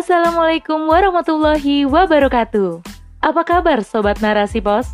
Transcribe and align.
Assalamualaikum 0.00 0.88
warahmatullahi 0.88 1.84
wabarakatuh. 1.84 2.80
Apa 3.20 3.44
kabar 3.44 3.84
Sobat 3.84 4.24
Narasi 4.24 4.64
Pos? 4.64 4.88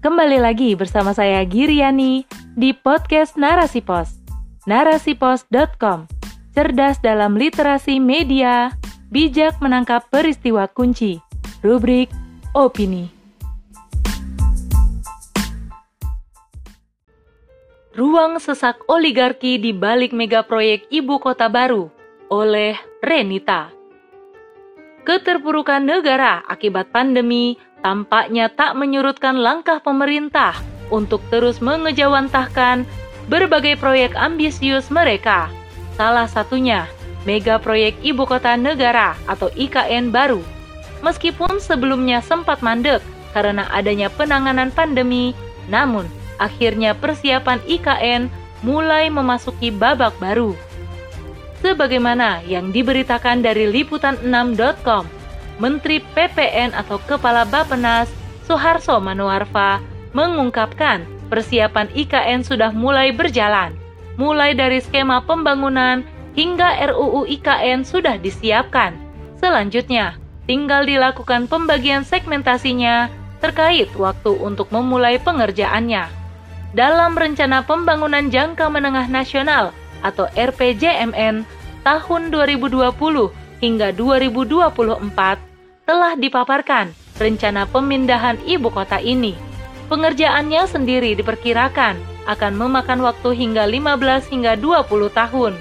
Kembali 0.00 0.40
lagi 0.40 0.72
bersama 0.72 1.12
saya 1.12 1.44
Giriani 1.44 2.24
di 2.56 2.72
podcast 2.72 3.36
Narasi 3.36 3.84
Pos. 3.84 4.16
Narasipos.com 4.64 6.08
Cerdas 6.56 7.04
dalam 7.04 7.36
literasi 7.36 8.00
media, 8.00 8.72
bijak 9.12 9.60
menangkap 9.60 10.08
peristiwa 10.08 10.72
kunci. 10.72 11.20
Rubrik 11.60 12.08
Opini. 12.56 13.12
Ruang 17.92 18.40
sesak 18.40 18.88
oligarki 18.88 19.60
di 19.60 19.76
balik 19.76 20.16
megaproyek 20.16 20.88
ibu 20.88 21.20
kota 21.20 21.52
baru 21.52 21.92
oleh 22.32 22.72
Renita. 23.04 23.83
Keterpurukan 25.04 25.84
negara 25.84 26.40
akibat 26.48 26.88
pandemi 26.88 27.60
tampaknya 27.84 28.48
tak 28.48 28.72
menyurutkan 28.72 29.36
langkah 29.36 29.76
pemerintah 29.76 30.56
untuk 30.88 31.20
terus 31.28 31.60
mengejawantahkan 31.60 32.88
berbagai 33.28 33.76
proyek 33.76 34.16
ambisius 34.16 34.88
mereka. 34.88 35.52
Salah 36.00 36.24
satunya, 36.24 36.88
mega 37.28 37.60
proyek 37.60 38.00
ibu 38.00 38.24
kota 38.24 38.56
negara 38.56 39.12
atau 39.28 39.52
IKN 39.52 40.08
baru. 40.08 40.40
Meskipun 41.04 41.60
sebelumnya 41.60 42.24
sempat 42.24 42.64
mandek 42.64 43.04
karena 43.36 43.68
adanya 43.76 44.08
penanganan 44.08 44.72
pandemi, 44.72 45.36
namun 45.68 46.08
akhirnya 46.40 46.96
persiapan 46.96 47.60
IKN 47.68 48.32
mulai 48.64 49.12
memasuki 49.12 49.68
babak 49.68 50.16
baru 50.16 50.56
sebagaimana 51.64 52.44
yang 52.44 52.68
diberitakan 52.68 53.40
dari 53.40 53.72
liputan6.com. 53.72 55.08
Menteri 55.56 56.04
PPN 56.12 56.76
atau 56.76 57.00
Kepala 57.08 57.48
Bapenas 57.48 58.12
Soeharto 58.44 59.00
Manoarfa 59.00 59.80
mengungkapkan 60.12 61.08
persiapan 61.32 61.88
IKN 61.96 62.44
sudah 62.44 62.68
mulai 62.76 63.16
berjalan. 63.16 63.72
Mulai 64.20 64.52
dari 64.52 64.84
skema 64.84 65.24
pembangunan 65.24 66.04
hingga 66.36 66.84
RUU 66.92 67.24
IKN 67.24 67.82
sudah 67.82 68.20
disiapkan. 68.20 68.92
Selanjutnya, 69.40 70.20
tinggal 70.44 70.84
dilakukan 70.84 71.48
pembagian 71.48 72.04
segmentasinya 72.04 73.08
terkait 73.40 73.88
waktu 73.96 74.36
untuk 74.36 74.68
memulai 74.68 75.16
pengerjaannya. 75.16 76.06
Dalam 76.74 77.14
rencana 77.14 77.62
pembangunan 77.62 78.28
jangka 78.28 78.66
menengah 78.66 79.06
nasional 79.06 79.70
atau 80.04 80.28
RPJMN 80.36 81.53
tahun 81.84 82.32
2020 82.32 82.90
hingga 83.60 83.88
2024 83.92 85.84
telah 85.84 86.12
dipaparkan 86.16 86.96
rencana 87.20 87.68
pemindahan 87.68 88.40
ibu 88.48 88.72
kota 88.72 88.98
ini. 88.98 89.36
Pengerjaannya 89.92 90.64
sendiri 90.64 91.12
diperkirakan 91.14 92.00
akan 92.24 92.52
memakan 92.56 93.04
waktu 93.04 93.36
hingga 93.36 93.68
15 93.68 94.32
hingga 94.32 94.56
20 94.56 95.12
tahun. 95.12 95.52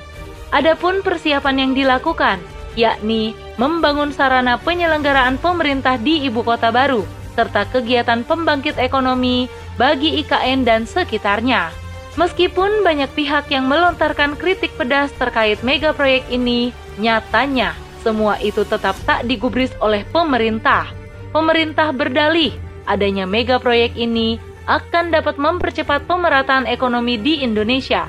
Adapun 0.55 1.03
persiapan 1.03 1.55
yang 1.59 1.71
dilakukan, 1.75 2.39
yakni 2.79 3.35
membangun 3.59 4.15
sarana 4.15 4.55
penyelenggaraan 4.55 5.35
pemerintah 5.37 5.99
di 5.99 6.23
ibu 6.23 6.39
kota 6.41 6.71
baru, 6.71 7.03
serta 7.35 7.67
kegiatan 7.67 8.23
pembangkit 8.23 8.79
ekonomi 8.79 9.51
bagi 9.75 10.23
IKN 10.23 10.63
dan 10.63 10.87
sekitarnya. 10.87 11.82
Meskipun 12.13 12.85
banyak 12.85 13.09
pihak 13.17 13.49
yang 13.49 13.65
melontarkan 13.65 14.37
kritik 14.37 14.69
pedas 14.77 15.09
terkait 15.17 15.65
mega 15.65 15.97
proyek 15.97 16.29
ini, 16.29 16.69
nyatanya 17.01 17.73
semua 18.05 18.37
itu 18.37 18.61
tetap 18.61 18.93
tak 19.09 19.25
digubris 19.25 19.73
oleh 19.81 20.05
pemerintah. 20.13 20.93
Pemerintah 21.33 21.89
berdalih 21.89 22.53
adanya 22.85 23.25
mega 23.25 23.57
proyek 23.57 23.97
ini 23.97 24.37
akan 24.69 25.09
dapat 25.09 25.41
mempercepat 25.41 26.05
pemerataan 26.05 26.69
ekonomi 26.69 27.17
di 27.17 27.41
Indonesia. 27.41 28.05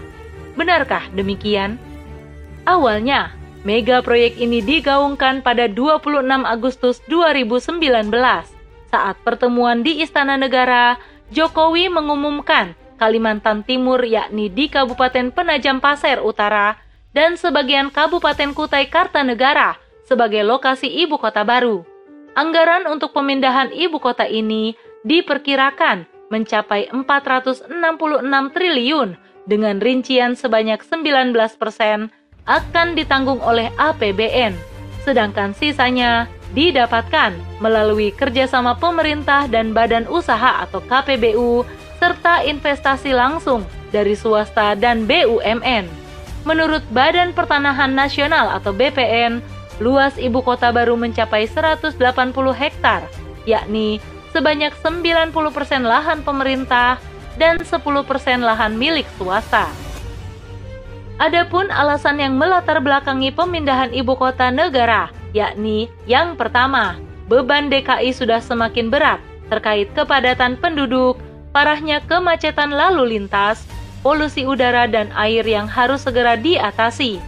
Benarkah 0.53 1.09
demikian? 1.17 1.81
Awalnya, 2.69 3.33
mega 3.65 4.05
proyek 4.05 4.37
ini 4.37 4.61
digaungkan 4.61 5.41
pada 5.41 5.65
26 5.65 6.45
Agustus 6.45 7.01
2019 7.09 8.13
saat 8.95 9.19
pertemuan 9.27 9.83
di 9.83 10.07
Istana 10.07 10.39
Negara, 10.39 10.95
Jokowi 11.35 11.91
mengumumkan 11.91 12.79
Kalimantan 12.97 13.67
Timur 13.67 14.03
yakni 14.03 14.51
di 14.51 14.71
Kabupaten 14.71 15.35
Penajam 15.35 15.83
Pasir 15.83 16.23
Utara 16.23 16.79
dan 17.15 17.39
sebagian 17.39 17.95
Kabupaten 17.95 18.55
Kutai 18.55 18.91
Kartanegara 18.91 19.79
sebagai 20.05 20.43
lokasi 20.45 20.87
ibu 20.87 21.17
kota 21.17 21.43
baru. 21.43 21.83
Anggaran 22.35 22.91
untuk 22.91 23.15
pemindahan 23.15 23.71
ibu 23.71 24.03
kota 24.03 24.27
ini 24.27 24.75
diperkirakan 25.07 26.07
mencapai 26.35 26.91
466 26.91 27.71
triliun 28.51 29.15
dengan 29.47 29.79
rincian 29.79 30.35
sebanyak 30.35 30.83
19 30.83 31.31
persen 31.61 32.11
akan 32.45 32.99
ditanggung 32.99 33.41
oleh 33.41 33.71
APBN, 33.79 34.53
sedangkan 35.07 35.55
sisanya 35.57 36.27
didapatkan 36.53 37.35
melalui 37.59 38.13
kerjasama 38.13 38.77
pemerintah 38.79 39.47
dan 39.49 39.73
badan 39.73 40.07
usaha 40.11 40.65
atau 40.65 40.81
KPBU 40.85 41.65
serta 42.05 42.45
investasi 42.45 43.17
langsung 43.17 43.65
dari 43.89 44.13
swasta 44.13 44.77
dan 44.77 45.09
BUMN. 45.09 45.89
Menurut 46.45 46.85
Badan 46.93 47.33
Pertanahan 47.33 47.97
Nasional 47.97 48.53
atau 48.53 48.77
BPN, 48.77 49.41
luas 49.81 50.13
ibu 50.21 50.45
kota 50.45 50.69
baru 50.69 51.01
mencapai 51.01 51.49
180 51.49 51.97
hektar, 52.53 53.09
yakni 53.49 54.05
sebanyak 54.37 54.77
90% 54.85 55.33
lahan 55.81 56.21
pemerintah 56.21 57.01
dan 57.41 57.57
10% 57.65 57.81
lahan 58.45 58.77
milik 58.77 59.09
swasta. 59.17 59.73
Adapun 61.17 61.73
alasan 61.73 62.21
yang 62.21 62.37
melatar 62.37 62.85
belakangi 62.85 63.33
pemindahan 63.33 63.89
ibu 63.97 64.13
kota 64.13 64.53
negara, 64.53 65.09
yakni 65.33 65.89
yang 66.05 66.37
pertama, 66.37 67.01
beban 67.33 67.73
DKI 67.73 68.13
sudah 68.13 68.45
semakin 68.45 68.93
berat 68.93 69.25
terkait 69.49 69.89
kepadatan 69.97 70.61
penduduk, 70.61 71.17
parahnya 71.55 72.03
kemacetan 72.03 72.75
lalu 72.75 73.15
lintas, 73.15 73.63
polusi 74.03 74.43
udara 74.43 74.91
dan 74.91 75.15
air 75.15 75.47
yang 75.47 75.71
harus 75.71 76.03
segera 76.03 76.35
diatasi. 76.35 77.23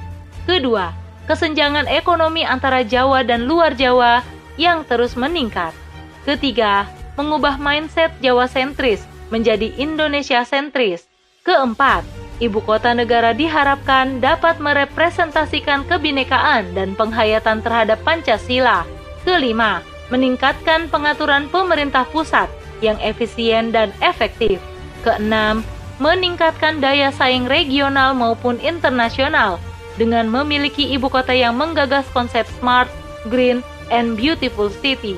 Kedua, 0.50 0.90
kesenjangan 1.30 1.86
ekonomi 1.86 2.42
antara 2.42 2.82
Jawa 2.82 3.22
dan 3.22 3.46
luar 3.46 3.78
Jawa 3.78 4.26
yang 4.58 4.82
terus 4.82 5.14
meningkat. 5.14 5.70
Ketiga, 6.26 6.90
mengubah 7.14 7.54
mindset 7.62 8.10
Jawa 8.18 8.50
sentris 8.50 9.06
menjadi 9.30 9.70
Indonesia 9.78 10.42
sentris. 10.42 11.06
Keempat, 11.46 12.02
ibu 12.42 12.58
kota 12.66 12.90
negara 12.90 13.30
diharapkan 13.30 14.18
dapat 14.18 14.58
merepresentasikan 14.58 15.86
kebinekaan 15.86 16.74
dan 16.74 16.98
penghayatan 16.98 17.62
terhadap 17.62 18.02
Pancasila. 18.02 18.82
Kelima, 19.22 19.82
meningkatkan 20.10 20.90
pengaturan 20.90 21.50
pemerintah 21.50 22.06
pusat 22.10 22.46
yang 22.84 22.98
efisien 23.00 23.72
dan 23.72 23.92
efektif. 24.04 24.60
Keenam, 25.06 25.62
meningkatkan 25.96 26.82
daya 26.82 27.08
saing 27.14 27.48
regional 27.48 28.12
maupun 28.12 28.60
internasional 28.60 29.56
dengan 29.96 30.28
memiliki 30.28 30.92
ibu 30.92 31.08
kota 31.08 31.32
yang 31.32 31.56
menggagas 31.56 32.04
konsep 32.12 32.44
smart, 32.60 32.88
green, 33.32 33.64
and 33.88 34.14
beautiful 34.18 34.68
city. 34.68 35.16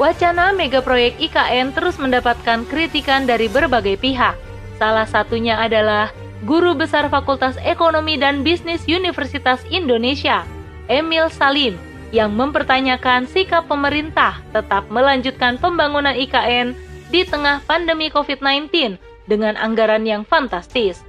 Wacana 0.00 0.56
mega 0.56 0.80
proyek 0.80 1.20
IKN 1.20 1.76
terus 1.76 2.00
mendapatkan 2.00 2.64
kritikan 2.68 3.28
dari 3.28 3.52
berbagai 3.52 4.00
pihak. 4.00 4.32
Salah 4.80 5.04
satunya 5.04 5.60
adalah 5.60 6.08
Guru 6.48 6.72
Besar 6.72 7.12
Fakultas 7.12 7.60
Ekonomi 7.60 8.16
dan 8.16 8.40
Bisnis 8.40 8.88
Universitas 8.88 9.60
Indonesia, 9.68 10.48
Emil 10.88 11.28
Salim, 11.28 11.76
yang 12.16 12.32
mempertanyakan 12.32 13.28
sikap 13.28 13.68
pemerintah 13.68 14.40
tetap 14.56 14.88
melanjutkan 14.88 15.60
pembangunan 15.60 16.16
IKN 16.16 16.72
di 17.10 17.26
tengah 17.26 17.60
pandemi 17.66 18.08
COVID-19 18.08 18.96
dengan 19.26 19.58
anggaran 19.58 20.06
yang 20.06 20.22
fantastis. 20.26 21.02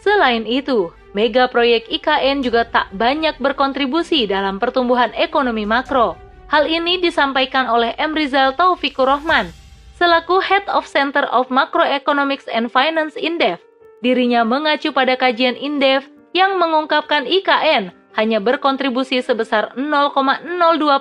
Selain 0.00 0.48
itu, 0.48 0.92
mega 1.12 1.48
proyek 1.48 1.88
IKN 1.92 2.40
juga 2.40 2.64
tak 2.64 2.88
banyak 2.96 3.36
berkontribusi 3.36 4.24
dalam 4.24 4.56
pertumbuhan 4.56 5.12
ekonomi 5.12 5.68
makro. 5.68 6.16
Hal 6.48 6.66
ini 6.66 7.00
disampaikan 7.00 7.68
oleh 7.68 7.92
M. 8.00 8.16
Rizal 8.16 8.56
Taufikur 8.56 9.06
Rahman, 9.06 9.52
selaku 10.00 10.40
Head 10.40 10.64
of 10.72 10.88
Center 10.88 11.28
of 11.28 11.52
Macroeconomics 11.52 12.48
and 12.48 12.72
Finance 12.72 13.14
Indef. 13.20 13.60
Dirinya 14.00 14.48
mengacu 14.48 14.96
pada 14.96 15.14
kajian 15.20 15.54
Indef 15.60 16.08
yang 16.32 16.56
mengungkapkan 16.56 17.28
IKN 17.28 17.92
hanya 18.16 18.38
berkontribusi 18.40 19.20
sebesar 19.20 19.76
0,02 19.76 20.16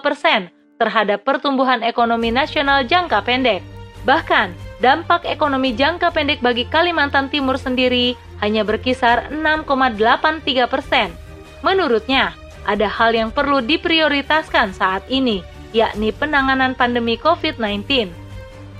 persen 0.03 0.51
terhadap 0.77 1.23
pertumbuhan 1.23 1.81
ekonomi 1.81 2.29
nasional 2.29 2.83
jangka 2.83 3.23
pendek. 3.23 3.63
Bahkan, 4.09 4.81
dampak 4.81 5.21
ekonomi 5.29 5.77
jangka 5.77 6.09
pendek 6.09 6.41
bagi 6.41 6.65
Kalimantan 6.65 7.29
Timur 7.29 7.61
sendiri 7.61 8.17
hanya 8.41 8.65
berkisar 8.65 9.29
6,83 9.29 10.65
persen. 10.65 11.13
Menurutnya, 11.61 12.33
ada 12.65 12.89
hal 12.89 13.13
yang 13.13 13.29
perlu 13.29 13.61
diprioritaskan 13.61 14.73
saat 14.73 15.05
ini, 15.13 15.45
yakni 15.77 16.09
penanganan 16.09 16.73
pandemi 16.73 17.21
COVID-19. 17.21 18.09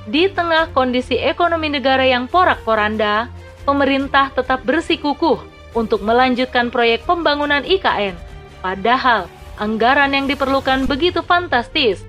Di 0.10 0.34
tengah 0.34 0.74
kondisi 0.74 1.22
ekonomi 1.22 1.70
negara 1.70 2.02
yang 2.02 2.26
porak-poranda, 2.26 3.30
pemerintah 3.70 4.34
tetap 4.34 4.66
bersikukuh 4.66 5.38
untuk 5.78 6.02
melanjutkan 6.02 6.74
proyek 6.74 7.06
pembangunan 7.06 7.62
IKN. 7.62 8.18
Padahal, 8.66 9.30
anggaran 9.62 10.10
yang 10.10 10.26
diperlukan 10.26 10.90
begitu 10.90 11.22
fantastis. 11.22 12.09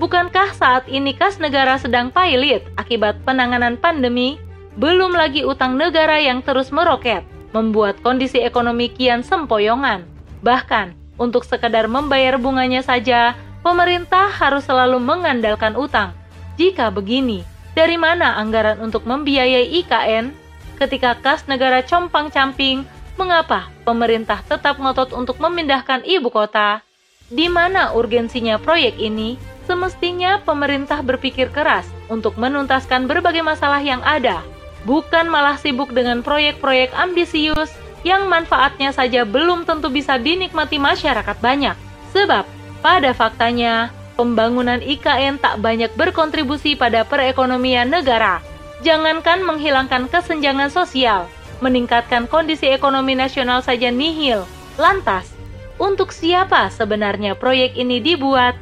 Bukankah 0.00 0.56
saat 0.56 0.88
ini 0.88 1.12
kas 1.12 1.36
negara 1.36 1.76
sedang 1.76 2.08
pailit 2.08 2.64
akibat 2.80 3.20
penanganan 3.28 3.76
pandemi? 3.76 4.40
Belum 4.80 5.12
lagi 5.12 5.44
utang 5.44 5.76
negara 5.76 6.16
yang 6.16 6.40
terus 6.40 6.72
meroket, 6.72 7.20
membuat 7.52 8.00
kondisi 8.00 8.40
ekonomi 8.40 8.88
kian 8.88 9.20
sempoyongan. 9.20 10.08
Bahkan, 10.40 10.96
untuk 11.20 11.44
sekadar 11.44 11.84
membayar 11.84 12.40
bunganya 12.40 12.80
saja, 12.80 13.36
pemerintah 13.60 14.32
harus 14.32 14.64
selalu 14.64 14.96
mengandalkan 15.04 15.76
utang. 15.76 16.16
Jika 16.56 16.88
begini, 16.88 17.44
dari 17.76 18.00
mana 18.00 18.40
anggaran 18.40 18.80
untuk 18.80 19.04
membiayai 19.04 19.68
IKN? 19.84 20.32
Ketika 20.80 21.12
kas 21.20 21.44
negara 21.44 21.84
compang-camping, 21.84 22.88
mengapa 23.20 23.68
pemerintah 23.84 24.40
tetap 24.48 24.80
ngotot 24.80 25.12
untuk 25.12 25.36
memindahkan 25.36 26.08
ibu 26.08 26.32
kota? 26.32 26.80
Di 27.28 27.52
mana 27.52 27.92
urgensinya 27.92 28.56
proyek 28.56 28.96
ini? 28.96 29.49
Semestinya 29.68 30.40
pemerintah 30.42 31.00
berpikir 31.04 31.52
keras 31.52 31.86
untuk 32.08 32.36
menuntaskan 32.40 33.06
berbagai 33.06 33.44
masalah 33.44 33.80
yang 33.80 34.00
ada, 34.02 34.42
bukan 34.84 35.28
malah 35.28 35.60
sibuk 35.60 35.92
dengan 35.92 36.24
proyek-proyek 36.24 36.90
ambisius 36.96 37.72
yang 38.00 38.26
manfaatnya 38.32 38.90
saja 38.96 39.28
belum 39.28 39.68
tentu 39.68 39.92
bisa 39.92 40.16
dinikmati 40.16 40.80
masyarakat 40.80 41.36
banyak. 41.38 41.76
Sebab, 42.16 42.48
pada 42.80 43.10
faktanya, 43.12 43.92
pembangunan 44.16 44.80
IKN 44.80 45.38
tak 45.38 45.60
banyak 45.60 45.92
berkontribusi 45.94 46.74
pada 46.74 47.04
perekonomian 47.04 47.92
negara. 47.92 48.40
Jangankan 48.80 49.44
menghilangkan 49.44 50.08
kesenjangan 50.08 50.72
sosial, 50.72 51.28
meningkatkan 51.60 52.24
kondisi 52.24 52.72
ekonomi 52.72 53.12
nasional 53.12 53.60
saja 53.60 53.92
nihil. 53.92 54.48
Lantas, 54.80 55.28
untuk 55.76 56.12
siapa 56.12 56.72
sebenarnya 56.72 57.36
proyek 57.36 57.76
ini 57.76 58.00
dibuat? 58.00 58.56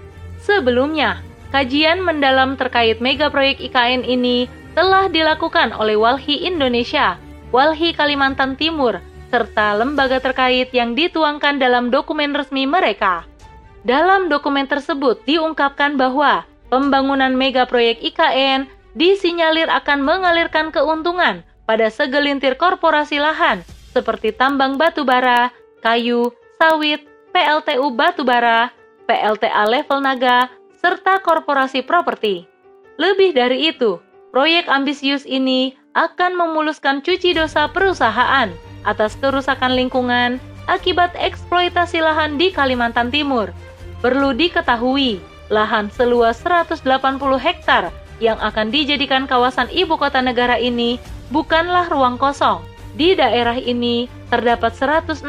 Sebelumnya, 0.48 1.20
kajian 1.52 2.00
mendalam 2.00 2.56
terkait 2.56 3.04
mega 3.04 3.28
proyek 3.28 3.60
IKN 3.60 4.00
ini 4.00 4.48
telah 4.72 5.12
dilakukan 5.12 5.76
oleh 5.76 5.92
Walhi 5.92 6.40
Indonesia, 6.48 7.20
Walhi 7.52 7.92
Kalimantan 7.92 8.56
Timur, 8.56 8.96
serta 9.28 9.76
lembaga 9.76 10.24
terkait 10.24 10.72
yang 10.72 10.96
dituangkan 10.96 11.60
dalam 11.60 11.92
dokumen 11.92 12.32
resmi 12.32 12.64
mereka. 12.64 13.28
Dalam 13.84 14.32
dokumen 14.32 14.64
tersebut 14.64 15.20
diungkapkan 15.28 16.00
bahwa 16.00 16.48
pembangunan 16.72 17.36
mega 17.36 17.68
proyek 17.68 18.00
IKN 18.00 18.72
disinyalir 18.96 19.68
akan 19.68 20.00
mengalirkan 20.00 20.72
keuntungan 20.72 21.44
pada 21.68 21.92
segelintir 21.92 22.56
korporasi 22.56 23.20
lahan 23.20 23.60
seperti 23.92 24.32
tambang 24.32 24.80
batu 24.80 25.04
bara, 25.04 25.52
kayu, 25.84 26.32
sawit, 26.56 27.04
PLTU 27.36 27.92
batubara, 27.92 28.72
PLTA 29.08 29.64
level 29.64 30.04
naga, 30.04 30.52
serta 30.84 31.24
korporasi 31.24 31.80
properti. 31.80 32.44
Lebih 33.00 33.32
dari 33.32 33.72
itu, 33.72 33.96
proyek 34.36 34.68
ambisius 34.68 35.24
ini 35.24 35.72
akan 35.96 36.36
memuluskan 36.36 37.00
cuci 37.00 37.32
dosa 37.32 37.72
perusahaan 37.72 38.52
atas 38.84 39.16
kerusakan 39.16 39.72
lingkungan 39.72 40.36
akibat 40.68 41.16
eksploitasi 41.16 42.04
lahan 42.04 42.36
di 42.36 42.52
Kalimantan 42.52 43.08
Timur. 43.08 43.48
Perlu 44.04 44.36
diketahui, 44.36 45.18
lahan 45.48 45.88
seluas 45.88 46.38
180 46.44 46.84
hektar 47.40 47.88
yang 48.20 48.36
akan 48.38 48.68
dijadikan 48.68 49.24
kawasan 49.24 49.72
ibu 49.72 49.96
kota 49.96 50.20
negara 50.20 50.60
ini 50.60 51.00
bukanlah 51.32 51.88
ruang 51.88 52.20
kosong. 52.20 52.60
Di 52.94 53.16
daerah 53.16 53.56
ini 53.56 54.10
terdapat 54.28 54.76
162 54.76 55.24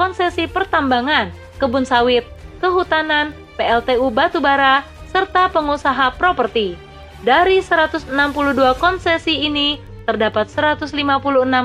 konsesi 0.00 0.48
pertambangan, 0.48 1.28
kebun 1.60 1.84
sawit, 1.84 2.24
kehutanan, 2.62 3.34
PLTU 3.58 4.06
batubara, 4.14 4.86
serta 5.10 5.50
pengusaha 5.50 6.14
properti. 6.14 6.78
Dari 7.26 7.58
162 7.58 8.08
konsesi 8.78 9.46
ini, 9.46 9.82
terdapat 10.06 10.46
156 10.46 10.94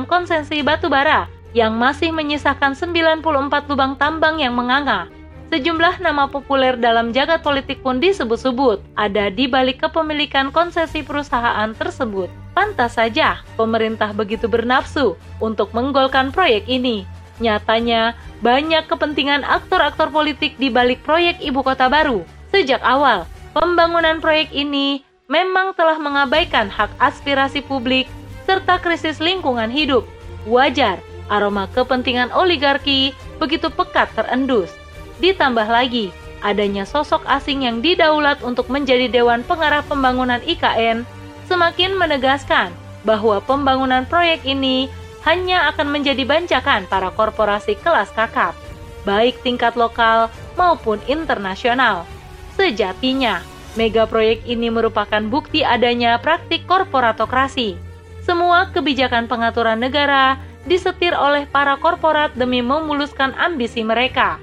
konsesi 0.06 0.62
batu 0.66 0.90
bara 0.90 1.30
yang 1.56 1.74
masih 1.74 2.14
menyisakan 2.14 2.78
94 2.78 3.70
lubang 3.70 3.98
tambang 3.98 4.38
yang 4.38 4.54
menganga. 4.54 5.10
Sejumlah 5.48 6.04
nama 6.04 6.28
populer 6.28 6.76
dalam 6.76 7.16
jagat 7.16 7.40
politik 7.40 7.80
pun 7.80 8.04
disebut-sebut 8.04 8.84
ada 9.00 9.32
di 9.32 9.48
balik 9.48 9.80
kepemilikan 9.80 10.52
konsesi 10.52 11.00
perusahaan 11.00 11.72
tersebut. 11.72 12.28
Pantas 12.52 13.00
saja 13.00 13.40
pemerintah 13.56 14.12
begitu 14.12 14.52
bernafsu 14.52 15.16
untuk 15.40 15.72
menggolkan 15.72 16.36
proyek 16.36 16.68
ini. 16.68 17.08
Nyatanya, 17.38 18.18
banyak 18.42 18.90
kepentingan 18.90 19.46
aktor-aktor 19.46 20.10
politik 20.10 20.58
di 20.58 20.74
balik 20.74 21.06
proyek 21.06 21.38
ibu 21.42 21.62
kota 21.62 21.86
baru. 21.86 22.26
Sejak 22.50 22.82
awal, 22.82 23.30
pembangunan 23.54 24.18
proyek 24.18 24.50
ini 24.54 25.06
memang 25.30 25.76
telah 25.78 26.00
mengabaikan 26.02 26.72
hak 26.72 26.90
aspirasi 26.98 27.62
publik 27.62 28.10
serta 28.50 28.82
krisis 28.82 29.22
lingkungan 29.22 29.70
hidup. 29.70 30.08
Wajar, 30.48 31.04
aroma 31.28 31.68
kepentingan 31.76 32.32
oligarki 32.32 33.12
begitu 33.38 33.68
pekat 33.70 34.10
terendus. 34.16 34.72
Ditambah 35.20 35.68
lagi, 35.68 36.10
adanya 36.42 36.88
sosok 36.88 37.26
asing 37.28 37.68
yang 37.68 37.84
didaulat 37.84 38.40
untuk 38.42 38.72
menjadi 38.72 39.12
Dewan 39.12 39.44
Pengarah 39.44 39.84
Pembangunan 39.84 40.40
IKN 40.42 41.04
semakin 41.46 41.96
menegaskan 42.00 42.72
bahwa 43.04 43.40
pembangunan 43.44 44.04
proyek 44.08 44.44
ini 44.44 44.92
hanya 45.28 45.68
akan 45.76 45.92
menjadi 45.92 46.24
bancakan 46.24 46.88
para 46.88 47.12
korporasi 47.12 47.76
kelas 47.84 48.08
kakap, 48.16 48.56
baik 49.04 49.36
tingkat 49.44 49.76
lokal 49.76 50.32
maupun 50.56 51.04
internasional. 51.12 52.08
Sejatinya, 52.56 53.44
mega 53.76 54.08
proyek 54.08 54.48
ini 54.48 54.72
merupakan 54.72 55.20
bukti 55.28 55.68
adanya 55.68 56.16
praktik 56.24 56.64
korporatokrasi 56.64 57.88
semua 58.28 58.68
kebijakan 58.76 59.32
pengaturan 59.32 59.80
negara 59.80 60.36
disetir 60.68 61.16
oleh 61.16 61.48
para 61.48 61.80
korporat 61.80 62.36
demi 62.36 62.60
memuluskan 62.60 63.32
ambisi 63.40 63.88
mereka. 63.88 64.36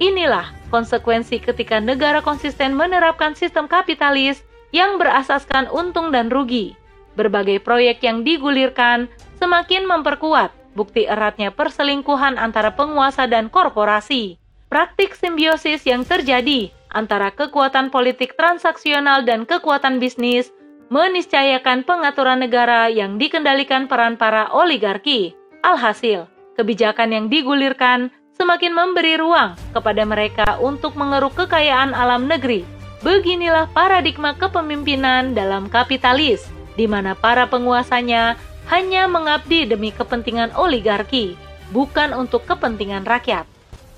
Inilah 0.00 0.48
konsekuensi 0.72 1.36
ketika 1.44 1.76
negara 1.76 2.24
konsisten 2.24 2.72
menerapkan 2.72 3.36
sistem 3.36 3.68
kapitalis 3.68 4.40
yang 4.72 4.96
berasaskan 4.96 5.68
untung 5.68 6.08
dan 6.08 6.32
rugi. 6.32 6.72
Berbagai 7.12 7.60
proyek 7.60 8.00
yang 8.00 8.24
digulirkan 8.24 9.12
semakin 9.42 9.90
memperkuat 9.90 10.54
bukti 10.78 11.02
eratnya 11.10 11.50
perselingkuhan 11.50 12.38
antara 12.38 12.78
penguasa 12.78 13.26
dan 13.26 13.50
korporasi. 13.50 14.38
Praktik 14.70 15.18
simbiosis 15.18 15.82
yang 15.82 16.06
terjadi 16.06 16.70
antara 16.94 17.34
kekuatan 17.34 17.90
politik 17.90 18.38
transaksional 18.38 19.26
dan 19.26 19.42
kekuatan 19.42 19.98
bisnis 19.98 20.54
meniscayakan 20.94 21.82
pengaturan 21.82 22.38
negara 22.38 22.86
yang 22.86 23.18
dikendalikan 23.18 23.90
peran 23.90 24.14
para 24.14 24.46
oligarki. 24.54 25.34
Alhasil, 25.66 26.30
kebijakan 26.54 27.10
yang 27.10 27.26
digulirkan 27.26 28.14
semakin 28.38 28.72
memberi 28.72 29.18
ruang 29.18 29.58
kepada 29.74 30.06
mereka 30.06 30.56
untuk 30.62 30.94
mengeruk 30.94 31.34
kekayaan 31.34 31.92
alam 31.92 32.30
negeri. 32.30 32.62
Beginilah 33.02 33.66
paradigma 33.74 34.38
kepemimpinan 34.38 35.34
dalam 35.34 35.66
kapitalis, 35.66 36.46
di 36.78 36.86
mana 36.86 37.18
para 37.18 37.50
penguasanya 37.50 38.38
hanya 38.70 39.10
mengabdi 39.10 39.66
demi 39.66 39.90
kepentingan 39.90 40.54
oligarki, 40.54 41.34
bukan 41.74 42.14
untuk 42.14 42.44
kepentingan 42.46 43.08
rakyat. 43.08 43.48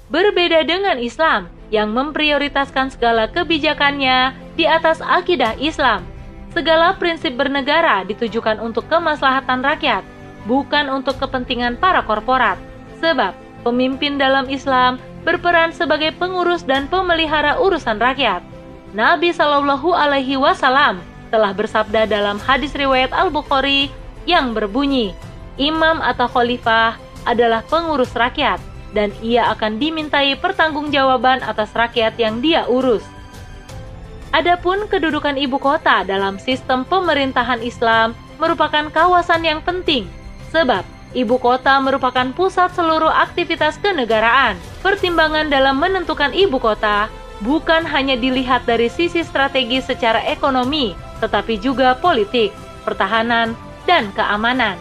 Berbeda 0.08 0.64
dengan 0.64 1.00
Islam 1.00 1.50
yang 1.68 1.92
memprioritaskan 1.92 2.92
segala 2.92 3.28
kebijakannya 3.28 4.36
di 4.54 4.64
atas 4.68 5.00
akidah 5.02 5.56
Islam, 5.58 6.04
Segala 6.54 6.94
prinsip 6.94 7.34
bernegara 7.34 8.06
ditujukan 8.06 8.62
untuk 8.62 8.86
kemaslahatan 8.86 9.66
rakyat, 9.66 10.06
bukan 10.46 10.86
untuk 10.86 11.18
kepentingan 11.18 11.74
para 11.82 11.98
korporat. 12.06 12.54
Sebab 13.02 13.34
pemimpin 13.66 14.22
dalam 14.22 14.46
Islam 14.46 15.02
berperan 15.26 15.74
sebagai 15.74 16.14
pengurus 16.14 16.62
dan 16.62 16.86
pemelihara 16.86 17.58
urusan 17.58 17.98
rakyat. 17.98 18.38
Nabi 18.94 19.34
Shallallahu 19.34 19.90
Alaihi 19.98 20.38
Wasallam 20.38 21.02
telah 21.34 21.50
bersabda 21.50 22.06
dalam 22.06 22.38
hadis 22.38 22.70
riwayat 22.78 23.10
Al 23.10 23.34
Bukhari 23.34 23.90
yang 24.24 24.52
berbunyi, 24.56 25.12
Imam 25.60 26.02
atau 26.02 26.26
Khalifah 26.26 26.98
adalah 27.24 27.62
pengurus 27.70 28.12
rakyat 28.12 28.58
dan 28.92 29.10
ia 29.22 29.50
akan 29.54 29.78
dimintai 29.78 30.38
pertanggungjawaban 30.38 31.42
atas 31.42 31.70
rakyat 31.74 32.14
yang 32.18 32.42
dia 32.42 32.66
urus. 32.66 33.02
Adapun 34.34 34.90
kedudukan 34.90 35.38
ibu 35.38 35.62
kota 35.62 36.02
dalam 36.02 36.42
sistem 36.42 36.82
pemerintahan 36.82 37.62
Islam 37.62 38.18
merupakan 38.42 38.90
kawasan 38.90 39.46
yang 39.46 39.62
penting, 39.62 40.10
sebab 40.50 40.82
Ibu 41.14 41.38
kota 41.38 41.78
merupakan 41.78 42.26
pusat 42.34 42.74
seluruh 42.74 43.08
aktivitas 43.08 43.78
kenegaraan. 43.78 44.58
Pertimbangan 44.82 45.46
dalam 45.46 45.78
menentukan 45.78 46.34
ibu 46.34 46.58
kota 46.58 47.06
bukan 47.38 47.86
hanya 47.86 48.18
dilihat 48.18 48.66
dari 48.66 48.90
sisi 48.90 49.22
strategi 49.22 49.78
secara 49.78 50.18
ekonomi, 50.26 50.90
tetapi 51.22 51.62
juga 51.62 51.94
politik, 52.02 52.50
pertahanan, 52.82 53.54
dan 53.84 54.10
keamanan. 54.12 54.76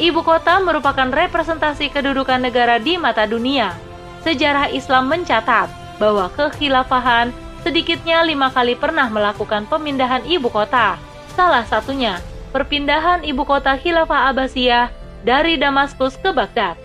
Ibu 0.00 0.24
kota 0.24 0.60
merupakan 0.64 1.12
representasi 1.12 1.92
kedudukan 1.92 2.40
negara 2.40 2.80
di 2.80 2.96
mata 2.96 3.28
dunia. 3.28 3.76
Sejarah 4.24 4.72
Islam 4.72 5.12
mencatat 5.12 5.68
bahwa 6.00 6.32
kekhilafahan 6.32 7.32
sedikitnya 7.60 8.24
lima 8.24 8.48
kali 8.48 8.76
pernah 8.76 9.12
melakukan 9.12 9.68
pemindahan 9.68 10.24
ibu 10.24 10.48
kota. 10.48 10.96
Salah 11.36 11.64
satunya, 11.68 12.16
perpindahan 12.52 13.24
ibu 13.24 13.44
kota 13.44 13.76
Khilafah 13.76 14.32
Abbasiyah 14.32 14.88
dari 15.24 15.60
Damaskus 15.60 16.16
ke 16.16 16.32
Baghdad. 16.32 16.80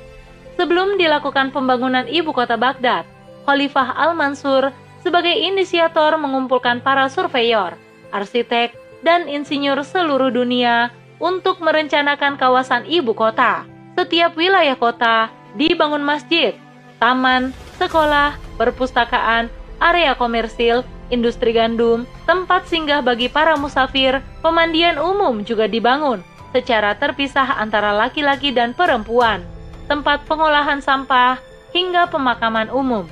Sebelum 0.59 0.99
dilakukan 0.99 1.51
pembangunan 1.51 2.07
ibu 2.07 2.31
kota 2.31 2.55
Baghdad, 2.55 3.07
Khalifah 3.47 3.95
Al-Mansur 3.95 4.71
sebagai 5.03 5.35
inisiator 5.35 6.15
mengumpulkan 6.19 6.83
para 6.83 7.07
surveyor, 7.11 7.75
arsitek, 8.11 8.75
dan 9.05 9.29
insinyur 9.29 9.85
seluruh 9.85 10.33
dunia 10.33 10.89
untuk 11.19 11.63
merencanakan 11.63 12.35
kawasan 12.35 12.83
ibu 12.87 13.15
kota. 13.15 13.63
Setiap 13.95 14.35
wilayah 14.35 14.75
kota 14.75 15.31
dibangun 15.55 16.03
masjid, 16.03 16.55
taman, 16.99 17.55
sekolah, 17.79 18.35
perpustakaan, 18.59 19.47
area 19.79 20.15
komersil, 20.15 20.83
industri 21.13 21.55
gandum, 21.55 22.03
tempat 22.25 22.67
singgah 22.67 22.99
bagi 22.99 23.31
para 23.31 23.55
musafir, 23.55 24.19
pemandian 24.43 24.99
umum 24.99 25.43
juga 25.45 25.69
dibangun, 25.69 26.19
secara 26.51 26.95
terpisah 26.95 27.59
antara 27.59 27.95
laki-laki 27.95 28.51
dan 28.51 28.75
perempuan, 28.75 29.43
tempat 29.87 30.23
pengolahan 30.25 30.79
sampah, 30.79 31.39
hingga 31.75 32.07
pemakaman 32.07 32.71
umum. 32.71 33.03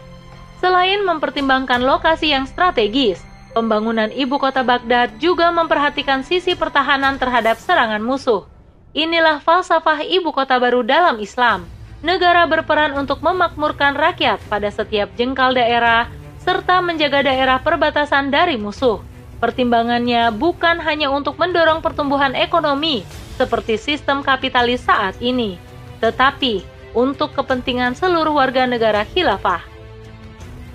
Selain 0.63 1.03
mempertimbangkan 1.03 1.83
lokasi 1.83 2.31
yang 2.31 2.47
strategis, 2.47 3.19
pembangunan 3.53 4.09
ibu 4.09 4.41
kota 4.41 4.65
Baghdad 4.65 5.15
juga 5.21 5.53
memperhatikan 5.53 6.25
sisi 6.25 6.57
pertahanan 6.57 7.21
terhadap 7.21 7.61
serangan 7.61 8.01
musuh. 8.01 8.49
Inilah 8.97 9.39
falsafah 9.39 10.01
ibu 10.03 10.33
kota 10.33 10.57
baru 10.57 10.81
dalam 10.81 11.21
Islam. 11.21 11.69
Negara 12.03 12.43
berperan 12.49 12.97
untuk 12.99 13.23
memakmurkan 13.23 13.95
rakyat 13.95 14.43
pada 14.51 14.67
setiap 14.67 15.07
jengkal 15.15 15.55
daerah 15.55 16.11
serta 16.43 16.83
menjaga 16.83 17.23
daerah 17.23 17.63
perbatasan 17.63 18.27
dari 18.27 18.59
musuh. 18.59 18.99
Pertimbangannya 19.39 20.29
bukan 20.35 20.83
hanya 20.83 21.07
untuk 21.07 21.39
mendorong 21.39 21.79
pertumbuhan 21.79 22.35
ekonomi, 22.35 23.07
seperti 23.39 23.79
sistem 23.79 24.19
kapitalis 24.19 24.83
saat 24.83 25.15
ini, 25.23 25.55
tetapi 26.03 26.63
untuk 26.93 27.33
kepentingan 27.33 27.97
seluruh 27.97 28.35
warga 28.35 28.69
negara 28.69 29.03
khilafah. 29.03 29.72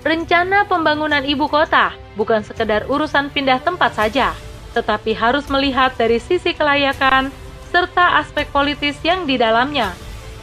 Rencana 0.07 0.62
pembangunan 0.71 1.26
ibu 1.26 1.50
kota 1.50 1.90
bukan 2.14 2.47
sekedar 2.47 2.87
urusan 2.87 3.35
pindah 3.35 3.59
tempat 3.59 3.99
saja, 3.99 4.31
tetapi 4.71 5.11
harus 5.11 5.50
melihat 5.50 5.90
dari 5.99 6.23
sisi 6.23 6.55
kelayakan 6.55 7.35
serta 7.75 8.23
aspek 8.23 8.47
politis 8.55 8.95
yang 9.02 9.26
di 9.26 9.35
dalamnya, 9.35 9.90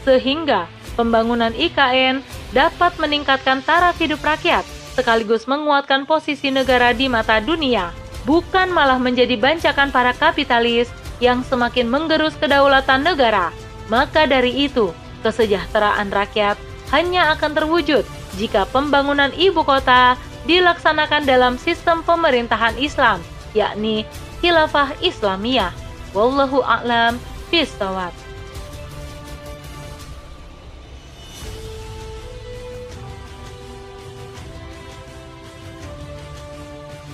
sehingga 0.04 0.68
pembangunan 0.92 1.56
IKN 1.56 2.20
dapat 2.52 3.00
meningkatkan 3.00 3.64
taraf 3.64 3.96
hidup 3.96 4.20
rakyat 4.20 4.62
sekaligus 4.96 5.44
menguatkan 5.44 6.08
posisi 6.08 6.48
negara 6.48 6.92
di 6.92 7.08
mata 7.08 7.40
dunia, 7.40 7.92
bukan 8.24 8.72
malah 8.72 8.96
menjadi 8.96 9.36
bancakan 9.36 9.92
para 9.92 10.16
kapitalis 10.16 10.88
yang 11.20 11.40
semakin 11.44 11.88
menggerus 11.88 12.36
kedaulatan 12.36 13.04
negara. 13.04 13.52
Maka 13.88 14.24
dari 14.28 14.68
itu, 14.68 14.92
kesejahteraan 15.24 16.12
rakyat 16.12 16.56
hanya 16.92 17.36
akan 17.36 17.52
terwujud 17.52 18.04
jika 18.36 18.68
pembangunan 18.68 19.32
ibu 19.36 19.64
kota 19.64 20.14
dilaksanakan 20.44 21.24
dalam 21.24 21.54
sistem 21.56 22.04
pemerintahan 22.04 22.76
Islam, 22.78 23.18
yakni 23.56 24.04
Khilafah 24.40 24.94
Islamiyah. 25.00 25.72
Wallahu 26.12 26.64
a'lam 26.64 27.16
bishawab. 27.48 28.25